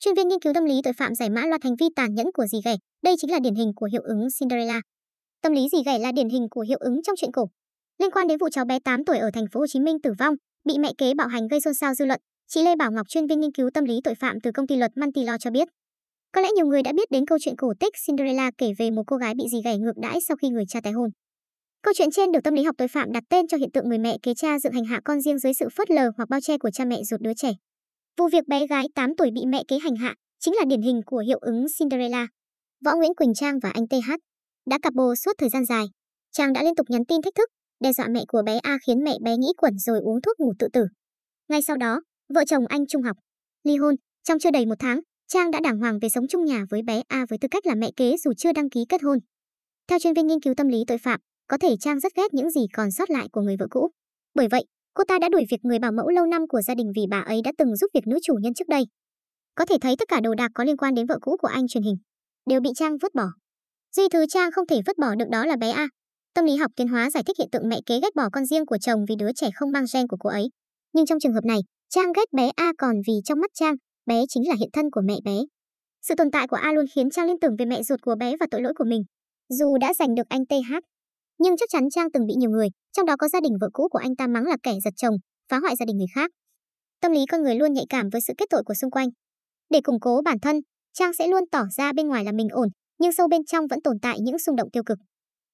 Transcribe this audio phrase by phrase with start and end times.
[0.00, 2.26] chuyên viên nghiên cứu tâm lý tội phạm giải mã loạt hành vi tàn nhẫn
[2.34, 2.76] của dì ghẻ.
[3.02, 4.80] Đây chính là điển hình của hiệu ứng Cinderella.
[5.42, 7.48] Tâm lý dì ghẻ là điển hình của hiệu ứng trong truyện cổ.
[7.98, 10.12] Liên quan đến vụ cháu bé 8 tuổi ở thành phố Hồ Chí Minh tử
[10.18, 10.34] vong,
[10.64, 13.26] bị mẹ kế bạo hành gây xôn xao dư luận, chị Lê Bảo Ngọc chuyên
[13.26, 15.68] viên nghiên cứu tâm lý tội phạm từ công ty luật Mantilo cho biết.
[16.32, 19.02] Có lẽ nhiều người đã biết đến câu chuyện cổ tích Cinderella kể về một
[19.06, 21.10] cô gái bị dì ghẻ ngược đãi sau khi người cha tái hôn.
[21.82, 23.98] Câu chuyện trên được tâm lý học tội phạm đặt tên cho hiện tượng người
[23.98, 26.58] mẹ kế cha dựng hành hạ con riêng dưới sự phớt lờ hoặc bao che
[26.58, 27.52] của cha mẹ ruột đứa trẻ.
[28.18, 31.00] Vụ việc bé gái 8 tuổi bị mẹ kế hành hạ chính là điển hình
[31.06, 32.26] của hiệu ứng Cinderella.
[32.84, 34.10] Võ Nguyễn Quỳnh Trang và anh TH
[34.66, 35.84] đã cặp bồ suốt thời gian dài.
[36.32, 37.48] Trang đã liên tục nhắn tin thách thức,
[37.80, 40.52] đe dọa mẹ của bé A khiến mẹ bé nghĩ quẩn rồi uống thuốc ngủ
[40.58, 40.84] tự tử.
[41.48, 42.00] Ngay sau đó,
[42.34, 43.16] vợ chồng anh trung học,
[43.64, 46.64] ly hôn, trong chưa đầy một tháng, Trang đã đàng hoàng về sống chung nhà
[46.70, 49.18] với bé A với tư cách là mẹ kế dù chưa đăng ký kết hôn.
[49.88, 52.50] Theo chuyên viên nghiên cứu tâm lý tội phạm, có thể Trang rất ghét những
[52.50, 53.90] gì còn sót lại của người vợ cũ.
[54.34, 56.92] Bởi vậy, cô ta đã đuổi việc người bảo mẫu lâu năm của gia đình
[56.96, 58.82] vì bà ấy đã từng giúp việc nữ chủ nhân trước đây.
[59.54, 61.68] Có thể thấy tất cả đồ đạc có liên quan đến vợ cũ của anh
[61.68, 61.96] truyền hình
[62.46, 63.26] đều bị Trang vứt bỏ.
[63.96, 65.88] Duy thứ Trang không thể vứt bỏ được đó là bé A.
[66.34, 68.66] Tâm lý học tiến hóa giải thích hiện tượng mẹ kế ghét bỏ con riêng
[68.66, 70.48] của chồng vì đứa trẻ không mang gen của cô ấy.
[70.92, 73.74] Nhưng trong trường hợp này, Trang ghét bé A còn vì trong mắt Trang,
[74.06, 75.38] bé chính là hiện thân của mẹ bé.
[76.02, 78.36] Sự tồn tại của A luôn khiến Trang liên tưởng về mẹ ruột của bé
[78.40, 79.02] và tội lỗi của mình.
[79.48, 80.72] Dù đã giành được anh TH,
[81.38, 83.88] nhưng chắc chắn Trang từng bị nhiều người, trong đó có gia đình vợ cũ
[83.90, 85.14] của anh ta mắng là kẻ giật chồng,
[85.50, 86.30] phá hoại gia đình người khác.
[87.00, 89.08] Tâm lý con người luôn nhạy cảm với sự kết tội của xung quanh.
[89.70, 90.60] Để củng cố bản thân,
[90.92, 93.82] Trang sẽ luôn tỏ ra bên ngoài là mình ổn, nhưng sâu bên trong vẫn
[93.82, 94.98] tồn tại những xung động tiêu cực.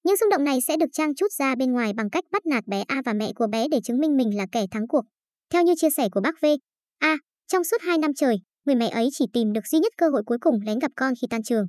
[0.05, 2.67] Những xung động này sẽ được Trang chút ra bên ngoài bằng cách bắt nạt
[2.67, 5.03] bé A và mẹ của bé để chứng minh mình là kẻ thắng cuộc.
[5.53, 6.47] Theo như chia sẻ của bác V,
[6.99, 10.09] A, trong suốt 2 năm trời, người mẹ ấy chỉ tìm được duy nhất cơ
[10.09, 11.67] hội cuối cùng lén gặp con khi tan trường.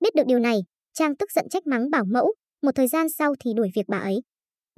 [0.00, 0.60] Biết được điều này,
[0.94, 3.98] Trang tức giận trách mắng bảo mẫu, một thời gian sau thì đuổi việc bà
[3.98, 4.16] ấy.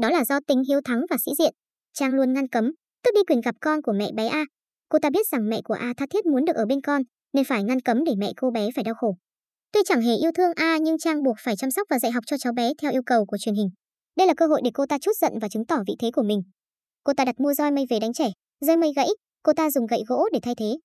[0.03, 1.55] Đó là do tính hiếu thắng và sĩ diện.
[1.93, 2.73] Trang luôn ngăn cấm,
[3.05, 4.45] tức đi quyền gặp con của mẹ bé A.
[4.89, 7.45] Cô ta biết rằng mẹ của A tha thiết muốn được ở bên con, nên
[7.45, 9.17] phải ngăn cấm để mẹ cô bé phải đau khổ.
[9.73, 12.25] Tuy chẳng hề yêu thương A nhưng Trang buộc phải chăm sóc và dạy học
[12.27, 13.69] cho cháu bé theo yêu cầu của truyền hình.
[14.17, 16.23] Đây là cơ hội để cô ta chút giận và chứng tỏ vị thế của
[16.23, 16.43] mình.
[17.05, 18.31] Cô ta đặt mua roi mây về đánh trẻ,
[18.61, 19.09] roi mây gãy,
[19.43, 20.77] cô ta dùng gậy gỗ để thay thế.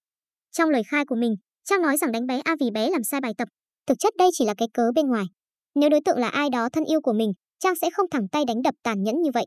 [0.51, 3.21] Trong lời khai của mình, Trang nói rằng đánh bé A vì bé làm sai
[3.21, 3.47] bài tập.
[3.87, 5.25] Thực chất đây chỉ là cái cớ bên ngoài.
[5.75, 8.43] Nếu đối tượng là ai đó thân yêu của mình, Trang sẽ không thẳng tay
[8.47, 9.45] đánh đập tàn nhẫn như vậy.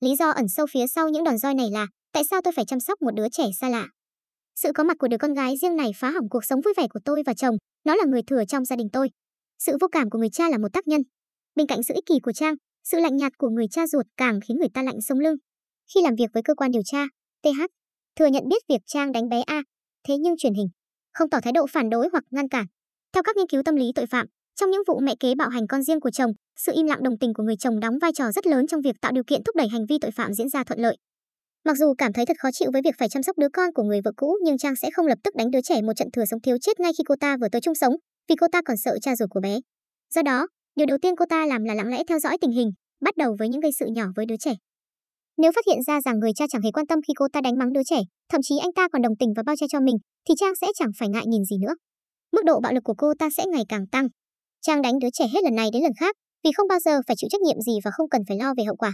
[0.00, 2.64] Lý do ẩn sâu phía sau những đòn roi này là tại sao tôi phải
[2.64, 3.88] chăm sóc một đứa trẻ xa lạ.
[4.56, 6.86] Sự có mặt của đứa con gái riêng này phá hỏng cuộc sống vui vẻ
[6.90, 9.08] của tôi và chồng, nó là người thừa trong gia đình tôi.
[9.58, 11.00] Sự vô cảm của người cha là một tác nhân.
[11.54, 12.54] Bên cạnh sự ích kỷ của Trang,
[12.84, 15.36] sự lạnh nhạt của người cha ruột càng khiến người ta lạnh sống lưng.
[15.94, 17.06] Khi làm việc với cơ quan điều tra,
[17.42, 17.60] TH
[18.16, 19.62] thừa nhận biết việc Trang đánh bé A,
[20.08, 20.68] thế nhưng truyền hình
[21.12, 22.66] không tỏ thái độ phản đối hoặc ngăn cản.
[23.12, 24.26] Theo các nghiên cứu tâm lý tội phạm,
[24.60, 27.18] trong những vụ mẹ kế bạo hành con riêng của chồng, sự im lặng đồng
[27.18, 29.56] tình của người chồng đóng vai trò rất lớn trong việc tạo điều kiện thúc
[29.56, 30.96] đẩy hành vi tội phạm diễn ra thuận lợi.
[31.64, 33.82] Mặc dù cảm thấy thật khó chịu với việc phải chăm sóc đứa con của
[33.82, 36.24] người vợ cũ, nhưng Trang sẽ không lập tức đánh đứa trẻ một trận thừa
[36.24, 37.94] sống thiếu chết ngay khi cô ta vừa tới chung sống,
[38.28, 39.58] vì cô ta còn sợ cha ruột của bé.
[40.14, 42.70] Do đó, điều đầu tiên cô ta làm là lặng lẽ theo dõi tình hình,
[43.00, 44.54] bắt đầu với những gây sự nhỏ với đứa trẻ.
[45.36, 47.58] Nếu phát hiện ra rằng người cha chẳng hề quan tâm khi cô ta đánh
[47.58, 49.96] mắng đứa trẻ, thậm chí anh ta còn đồng tình và bao che cho mình,
[50.28, 51.74] thì Trang sẽ chẳng phải ngại nhìn gì nữa.
[52.32, 54.08] Mức độ bạo lực của cô ta sẽ ngày càng tăng,
[54.66, 57.16] Trang đánh đứa trẻ hết lần này đến lần khác, vì không bao giờ phải
[57.16, 58.92] chịu trách nhiệm gì và không cần phải lo về hậu quả.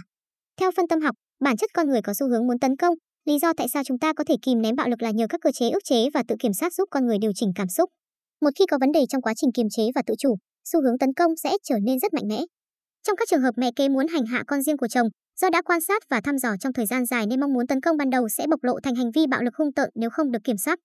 [0.59, 2.93] Theo phân tâm học, bản chất con người có xu hướng muốn tấn công,
[3.25, 5.41] lý do tại sao chúng ta có thể kìm nén bạo lực là nhờ các
[5.43, 7.89] cơ chế ức chế và tự kiểm soát giúp con người điều chỉnh cảm xúc.
[8.41, 10.97] Một khi có vấn đề trong quá trình kiềm chế và tự chủ, xu hướng
[10.97, 12.41] tấn công sẽ trở nên rất mạnh mẽ.
[13.07, 15.07] Trong các trường hợp mẹ kế muốn hành hạ con riêng của chồng,
[15.41, 17.81] do đã quan sát và thăm dò trong thời gian dài nên mong muốn tấn
[17.81, 20.31] công ban đầu sẽ bộc lộ thành hành vi bạo lực hung tợn nếu không
[20.31, 20.79] được kiểm soát.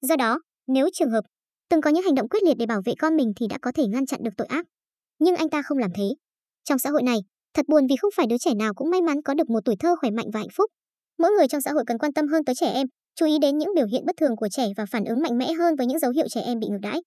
[0.00, 1.24] Do đó, nếu trường hợp
[1.70, 3.72] từng có những hành động quyết liệt để bảo vệ con mình thì đã có
[3.72, 4.66] thể ngăn chặn được tội ác.
[5.18, 6.14] Nhưng anh ta không làm thế.
[6.64, 7.18] Trong xã hội này,
[7.54, 9.76] thật buồn vì không phải đứa trẻ nào cũng may mắn có được một tuổi
[9.80, 10.70] thơ khỏe mạnh và hạnh phúc.
[11.18, 13.58] Mỗi người trong xã hội cần quan tâm hơn tới trẻ em, chú ý đến
[13.58, 15.98] những biểu hiện bất thường của trẻ và phản ứng mạnh mẽ hơn với những
[15.98, 17.00] dấu hiệu trẻ em bị ngược đãi.